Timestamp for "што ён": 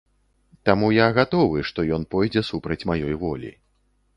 1.71-2.07